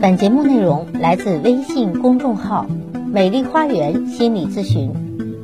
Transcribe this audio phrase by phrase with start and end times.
[0.00, 2.66] 本节目内容来自微信公众号
[3.12, 4.92] “美丽花园心理咨询”，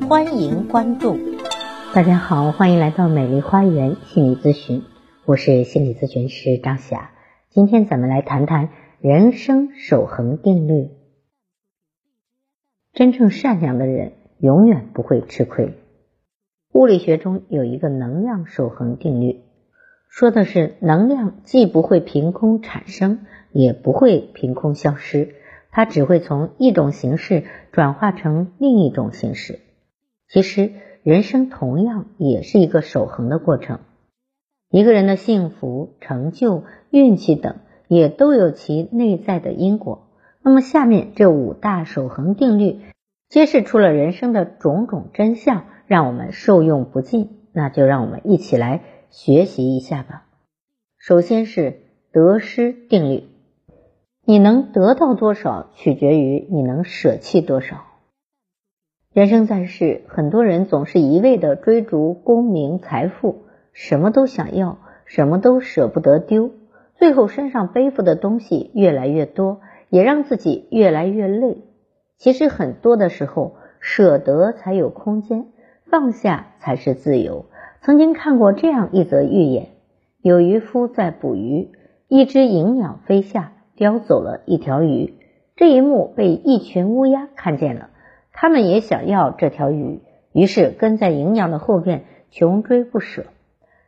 [0.07, 1.17] 欢迎关注。
[1.93, 4.83] 大家好，欢迎来到美丽花园心理咨询，
[5.25, 7.11] 我是心理咨询师张霞。
[7.49, 8.69] 今天咱们来谈谈
[9.01, 10.89] 人生守恒定律。
[12.93, 15.73] 真正善良的人永远不会吃亏。
[16.71, 19.41] 物理学中有一个能量守恒定律，
[20.09, 23.25] 说的是能量既不会凭空产生。
[23.57, 25.35] 也不会凭空消失，
[25.71, 29.61] 它只会从一种形式转化成另一种形式。
[30.27, 33.79] 其实，人生同样也是一个守恒的过程。
[34.69, 40.09] 一个人的幸福、成就、运气等，也都有其内在的因果。
[40.43, 42.81] 那么，下面这五大守恒定律
[43.29, 47.29] 揭示出了人生的种种真相，让我们受用不尽。
[47.53, 50.25] 那就让我们一起来学习一下吧。
[50.97, 53.23] 首先是得失定律。
[54.25, 57.83] 你能得到多少，取决于你能舍弃多少。
[59.13, 66.51] 人生在世，很多人总是一味的追逐功名财富，什么都想要，什么都舍不得丢，
[66.95, 71.57] 最后身上背负的东西越来越多，也让自己越来越累。
[72.17, 75.45] 其实很多的时候，舍得才有空间，
[75.85, 77.45] 放下才是自由。
[77.85, 79.67] 曾经看过这样一则寓言：
[80.19, 81.69] 有渔夫在捕鱼，
[82.07, 83.51] 一只银鸟飞下。
[83.75, 85.13] 叼走了一条鱼，
[85.55, 87.89] 这一幕被一群乌鸦看见了，
[88.31, 89.99] 他们也想要这条鱼，
[90.31, 93.25] 于是跟在银鸟的后边穷追不舍。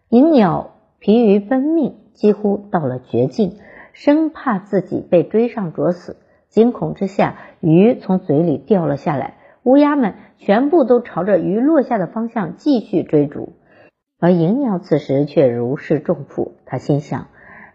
[0.10, 3.58] 银鸟疲于奔命，几乎到了绝境，
[3.94, 6.18] 生怕自己被追上啄死，
[6.50, 13.54] 惊恐之下，鱼从嘴里掉了下来，乌鸦们全部都朝着鱼落下的方向继续追逐，
[14.20, 17.28] 而银鸟此时却如释重负，他心想。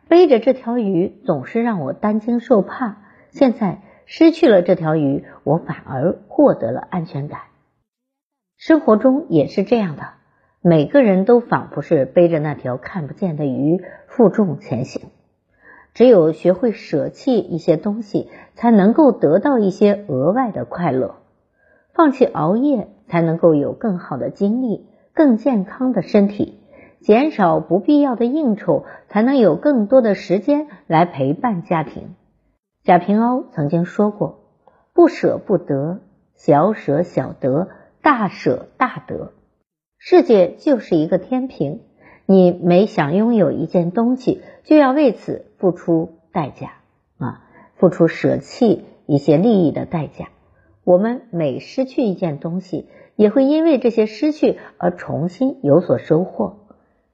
[0.08, 2.98] 背着这条鱼总是让我担惊受怕，
[3.30, 7.40] 现在失去了这条鱼，我反而获得了安全感。
[8.58, 10.02] 生活中也是这样的，
[10.60, 15.10] 每个人都仿佛是背着那条看不见的鱼负重前行。
[15.94, 21.16] 只有学会舍弃一些东西，才能够得到一些额外的快乐。
[21.94, 26.58] 放弃熬夜，才能够有更好的精力、更健康的身体。
[27.00, 32.14] 减少不必要的应酬，才能有更多的时间来陪伴家庭。
[32.84, 34.38] 贾平凹曾经说过
[34.94, 36.00] ：“不舍不得，
[36.36, 37.68] 小舍小得，
[38.02, 39.32] 大舍大得。”
[39.98, 41.80] 世界就是一个天平，
[42.24, 46.74] 你每想拥有一件东西，就要为此付出代价
[47.18, 47.42] 啊，
[47.74, 50.28] 付出舍弃一些利益的代价。
[50.84, 52.88] 我们每失去一件东西，
[53.22, 56.56] 也会因为这些失去而重新有所收获。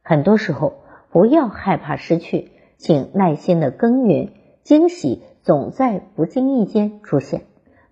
[0.01, 0.73] 很多时候，
[1.11, 4.31] 不要害怕失去，请耐心的耕耘，
[4.63, 7.43] 惊喜总在不经意间出现。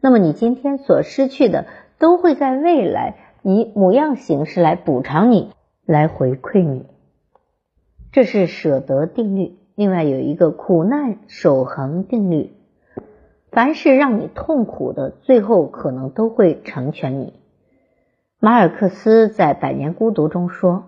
[0.00, 1.66] 那么，你今天所失去的，
[1.98, 5.50] 都会在未来以某样形式来补偿你，
[5.84, 6.86] 来回馈你。
[8.12, 9.58] 这是舍得定律。
[9.74, 12.54] 另外有一个苦难守恒定律，
[13.50, 17.34] 凡是让你痛苦的，最后可能都会成全你。
[18.46, 20.84] 马尔克斯在《百年孤独》中说。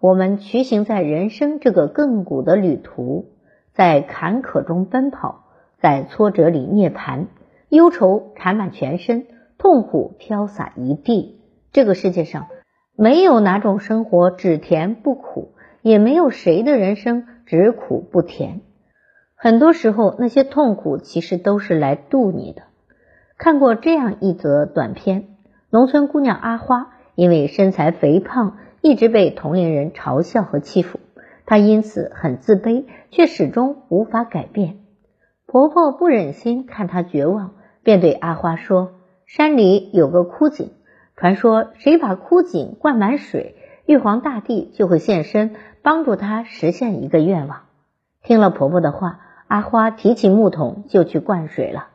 [0.00, 3.26] 我们骑行在人生这个亘古的旅途，
[3.74, 5.44] 在坎坷中奔跑，
[5.78, 7.26] 在挫折里涅槃，
[7.68, 9.26] 忧愁缠满全身，
[9.58, 11.38] 痛苦飘洒一地。
[11.70, 12.46] 这个世界上
[12.96, 15.52] 没有哪种生活只甜不苦，
[15.82, 18.62] 也没有谁的人生只苦不甜。
[19.34, 22.62] 很多时候，那些痛苦其实都是来渡你的。
[23.36, 25.26] 看过这样一则短片：
[25.68, 28.58] 农村姑娘阿花因为身材肥胖。
[28.84, 30.98] 一直被同龄人嘲笑和欺负，
[31.46, 34.78] 她因此很自卑，却始终无法改变。
[35.46, 37.52] 婆婆不忍心看她绝望，
[37.84, 40.72] 便对阿花说：“山里有个枯井，
[41.14, 43.54] 传说谁把枯井灌满水，
[43.86, 47.60] 玉皇大帝就会现身，帮助她实现一个愿望。”
[48.24, 51.86] 听了婆婆的话，阿花提起木桶就去灌水了。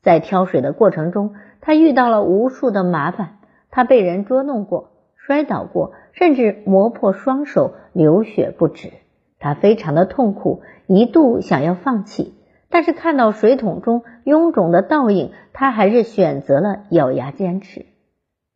[0.00, 3.38] 在挑水的过程中，她遇到了无数的麻烦，
[3.72, 4.90] 他被人捉弄过。
[5.16, 8.92] 摔倒过，甚至磨破双手，流血不止。
[9.38, 12.34] 他非常的痛苦，一度想要放弃，
[12.68, 17.86] 但是看到水桶中臃肿的倒影，他还是选择了咬牙坚持。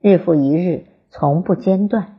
[0.02, 2.16] 日复一日，从不间断，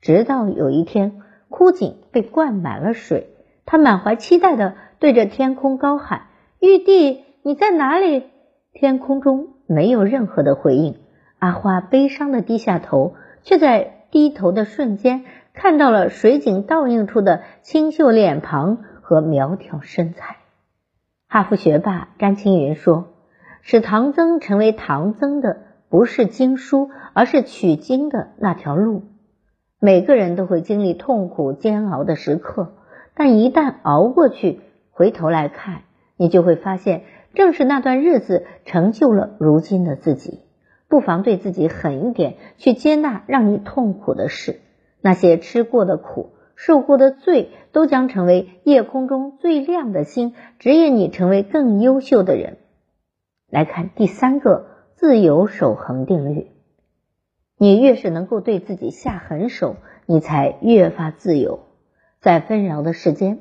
[0.00, 1.20] 直到有一天，
[1.50, 3.28] 枯井被灌满了水，
[3.66, 6.22] 他满怀期待的对着天空高喊
[6.58, 8.24] ：“玉帝，你在哪里？”
[8.72, 10.96] 天空中没有任何的回应。
[11.40, 13.16] 阿花悲伤的低下头。
[13.42, 20.36] 却在低头的瞬间，看到了水井倒映出的清秀脸庞和苗条身材。
[21.26, 23.14] 哈佛学霸詹青云说
[23.62, 25.56] ：“使唐僧成为唐僧的，
[25.88, 29.04] 不是经书，而是取经的那条路。
[29.78, 32.74] 每个人都会经历痛苦煎熬的时刻，
[33.14, 34.60] 但一旦熬过去，
[34.90, 35.80] 回头来看，
[36.18, 40.40] 你就会发现，正是那段日子成就了如今的自己。
[40.90, 44.60] 不妨对自己狠一点，去接纳让你痛苦的事，
[45.00, 46.32] 那些吃过的苦。”
[46.62, 52.58] 受过的罪都将成为夜空中最亮的星，指引你成为更优秀的人。
[53.48, 56.48] 来看第三个自由守恒定律：
[57.56, 61.60] 你越是能够对自己下狠手，你才越发自由。
[62.20, 63.38] 在纷扰的世间，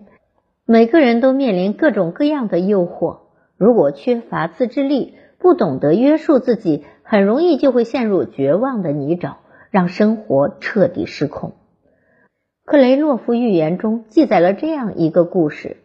[0.63, 3.17] 每个人都面临各种各样的诱惑。
[3.57, 9.37] 如果缺乏自制力，不懂得约束自己，很容易就会陷入绝望的泥沼，
[9.71, 11.53] 让生活彻底失控。
[12.65, 15.77] 克雷洛夫寓言中记载了这样一个故事：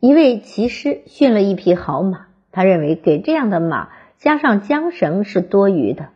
[0.00, 6.10] 一位骑师驯了一匹好马，他认为给这样的马加上缰绳是多余的。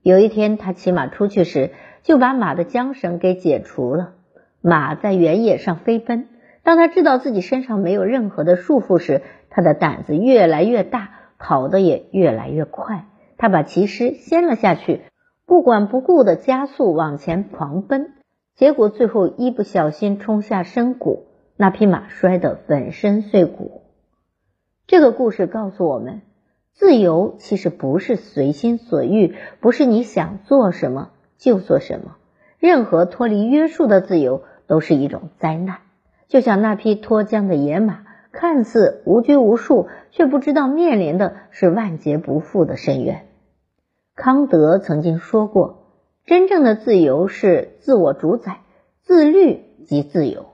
[0.00, 1.72] 有一天，他骑马出去时，
[2.02, 4.14] 就把马的缰绳给解除了。
[4.62, 6.28] 马在原野上飞奔，
[6.62, 13.04] 当他知道自己身上没有任何的束缚时，他的胆子越来越大，跑得也越来越快。
[13.42, 15.00] 他把骑师掀了下去，
[15.46, 18.12] 不管不顾的加速往前狂奔。
[18.54, 23.82] 结果最后一不小心冲下深谷，那匹马摔得粉身碎骨。
[24.86, 26.22] 这个故事告诉我们，
[26.72, 32.18] 自由其实不是随心所欲，不是你想做什么就做什么。
[32.60, 35.78] 任何脱离约束的自由都是一种灾难。
[36.28, 43.26] 就像那匹脱缰的野马，看似无拘无束，却不知道面临的是万劫不复的深渊。
[44.22, 45.82] 康德曾经说过。
[46.26, 48.60] 真正的自由是自我主宰，
[49.00, 50.46] 自律即自由。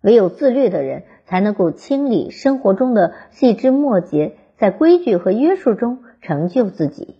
[0.00, 7.16] 唯有自律的人，才能够清理生活中的细枝末节，在规矩和约束中成就自己。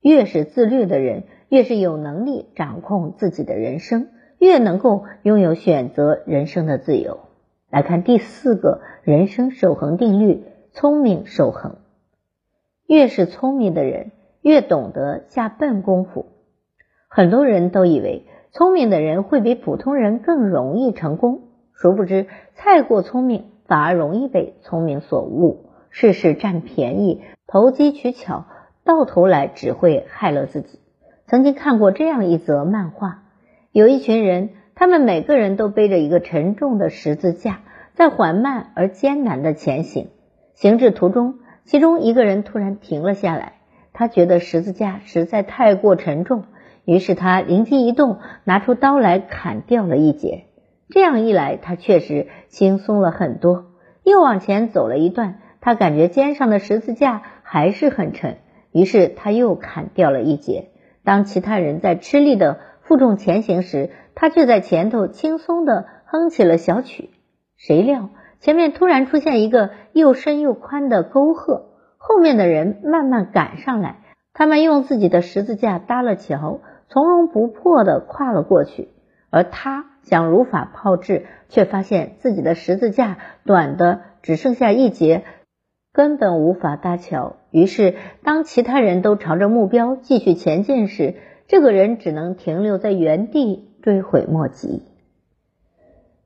[0.00, 7.18] 越是自律的人，越是有能力掌控自己的人生，越能够拥有选择人生的自由。
[7.70, 11.76] 来看第四个人生守恒定律：聪明守恒。
[12.86, 14.12] 越是聪明的人，
[14.46, 16.26] 越懂得下笨功夫。
[17.08, 28.44] 很多人都以为聪明的人会比普通人更容易成功，殊不知太过聪明反而容易被聪明所误，事事占便宜，投机取巧，
[28.84, 30.78] 到头来只会害了自己。
[31.26, 33.24] 曾经看过这样一则漫画，
[33.72, 37.62] 有一群人，他们每个人都背着一个沉重的十字架，
[37.94, 40.06] 在缓慢而艰难的前行。
[40.54, 43.54] 行至途中，其中一个人突然停了下来，
[43.98, 46.44] 他觉得十字架实在太过沉重。
[46.84, 50.44] 于是他灵机一动，拿出刀来砍掉了一截。
[50.90, 53.72] 这样一来，他确实轻松了很多。
[54.04, 58.36] 又往前走了一段，他感觉肩上的十字架还是很沉，
[58.70, 60.68] 于是他又砍掉了一截。
[61.02, 67.08] 当其他人在吃力的负重前行时，他却在前头轻松的哼起了小曲。
[67.56, 68.10] 谁料
[68.40, 71.65] 前面突然出现一个又深又宽的沟壑，
[72.08, 73.96] 后面的人慢慢赶上来，
[74.32, 76.60] 他们用自己的十字架搭了桥。
[76.88, 78.90] 从容不迫的跨了过去，
[79.28, 85.24] 而他想如法炮制，却发现自己的十字架短的只剩下一截，
[85.92, 87.38] 根本无法搭桥。
[87.50, 91.16] 于是，当其他人都朝着目标继续前进时，
[91.48, 94.84] 这个人只能停留在原地，追悔莫及。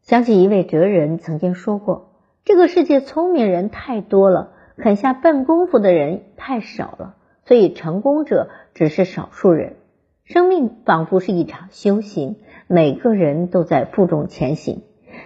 [0.02, 2.10] 想起一位哲人曾经说过
[2.44, 9.76] ：“这个世界聪明人太多了，肯下笨功夫的人太少了，所以成功者只是少数人。”
[10.24, 12.36] 生命仿佛是一场修行，
[12.68, 14.82] 每个人都在负重前行。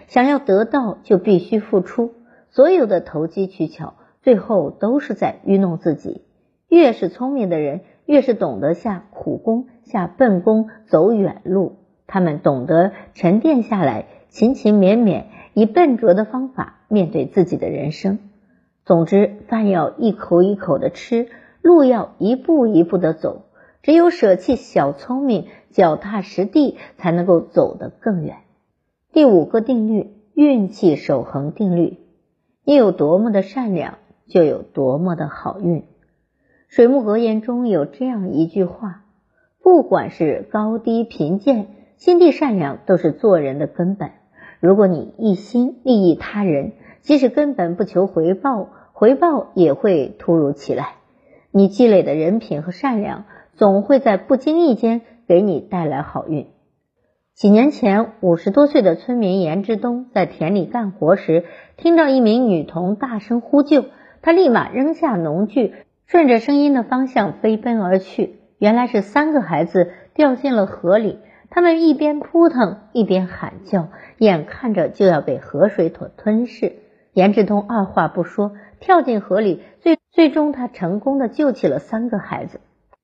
[0.07, 2.13] 想要得到，就必须付出。
[2.51, 6.23] 所有的投机取巧，最后都是在愚弄自己。
[6.69, 11.77] 越是聪明的人，越是懂得下苦功、下笨功、走远路。
[12.07, 18.19] 他们懂得沉淀下来，勤勤勉勉，以笨拙的方法面对自己的人生。
[18.85, 21.29] 总之，饭要一口一口的吃，
[21.63, 23.47] 路要一步一步的走。
[23.83, 28.37] 只有舍弃小聪明，脚踏实地，才能够走得更远。
[29.13, 31.99] 第五个定律：运气守恒定律。
[32.65, 35.85] 你有多么的善良，就有多么的好运。
[36.69, 39.05] 水木格言中有这样一句话：
[39.63, 44.11] 不管是高低贫贱，心地善良都是做人的根本。
[44.61, 46.73] 如果你一心利益他人，
[47.05, 50.95] 即使根本不求回报，回报也会突如其来。
[51.53, 53.25] 你积累的人品和善良。
[53.57, 56.49] 总会在不经意间给你带来好运。
[57.35, 61.45] 几年前，五十多岁的村民严志东在田里干活时，
[61.77, 63.85] 听到一名女童大声呼救，
[64.23, 65.73] 他立马扔下农具，
[66.07, 68.41] 顺着声音的方向飞奔而去。
[68.59, 73.87] 原来是三个孩子掉进了河里，他们一边扑腾一边喊叫，
[74.19, 76.73] 眼看着就要被河水所吞噬。
[77.15, 82.61] 严志东二话不说，跳进河里，最最终他成功的救起了三个孩子。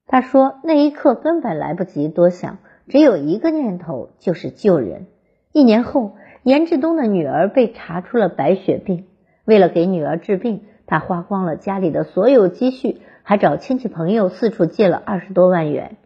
[0.07, 5.07] 他说那一刻根本来不及多想，只有一个念头，就是救人。
[5.52, 9.07] 一年后，严志东的女儿被查出了白血病。
[9.45, 15.97] 为了给女儿治病，他花光了家里的所有积蓄，还找亲戚朋友四处借了二十多万元。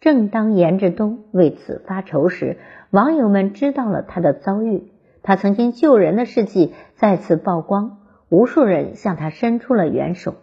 [0.00, 2.56] 正当严志东为此发愁时，
[2.90, 4.89] 网友们知道了他的遭遇，
[5.22, 7.98] 他曾经救人的事迹再次曝光，
[8.28, 10.34] 无数人向他伸出了援手。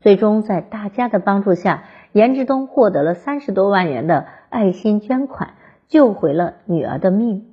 [0.00, 5.54] 最终，在大家的帮助下，严志东获得了三十多万元的爱心捐款，
[5.88, 7.46] 救回了女儿的命。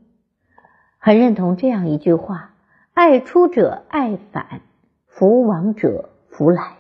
[0.98, 2.50] 很认同这样一句话。
[2.94, 4.62] 爱出者爱返，
[5.08, 6.74] 福往者福来。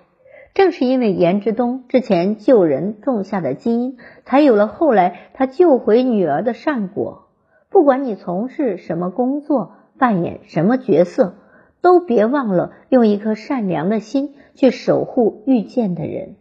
[0.54, 7.30] 正是因为严志东之前救人种下的基因，才有了后来他救回女儿的善果。
[7.70, 11.36] 不管你从事什么工作，扮演什么角色，
[11.80, 16.38] 都别忘了用一颗善良的心去守护遇见的人。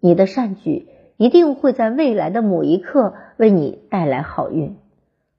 [0.00, 4.74] 你的善举一定会在未来的某一刻为你带来好运。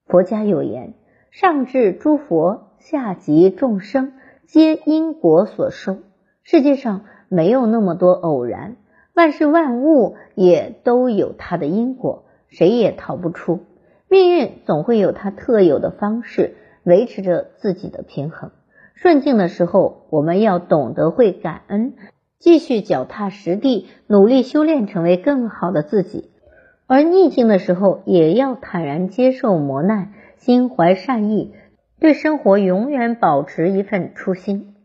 [0.06, 0.94] 佛家有言：
[1.32, 2.62] 上至诸佛。
[2.80, 4.14] 下及众生，
[4.46, 5.98] 皆因果所受。
[6.44, 8.76] 世界上没有那么多偶然，
[9.16, 13.62] 万事万物也都有它的因果，谁也逃不出。
[14.08, 18.52] 命运总会有它特有的方式维持着自己的平衡。
[18.94, 21.96] 顺境的时候，我们要懂得会感恩，
[22.40, 26.30] 继续脚踏实地，努力修炼，成为更好的自己；
[26.88, 31.54] 而逆境的时候，也要坦然接受磨难，心怀善意。
[32.00, 34.76] 对生活永远保持一份初心。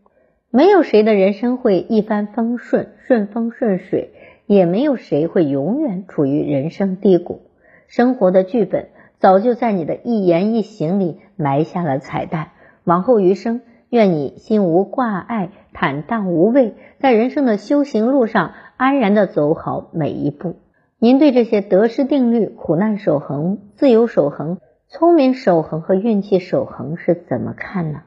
[0.50, 4.12] 没有谁的人生会一帆风顺、顺风顺水，
[4.46, 7.42] 也没有谁会永远处于人生低谷。
[7.86, 8.88] 生活的剧本
[9.18, 12.48] 早就在你的一言一行里埋下了彩蛋。
[12.84, 20.56] 往后余生，愿你心无挂碍、坦荡无畏，在人生的修行路上安然的走好每一步。
[20.98, 24.58] 您对这些得失定律、苦难守恒、自由守恒？
[24.88, 28.02] 聪明守恒和运气守恒是怎么看呢？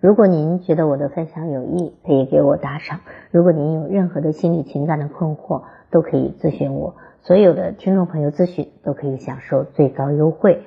[0.00, 3.00] 如果您觉得我的分享有益，可以给我打赏。
[3.30, 6.96] 如果您有任何的心理情感的困惑，都可以咨询我。
[7.22, 10.62] 所有的听众朋友咨询都可以享受最高优惠。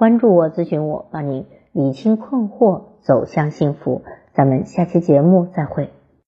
[0.00, 4.00] 关注我，咨询我，帮你理清困惑，走向幸福。
[4.32, 5.90] 咱们下期节目再会。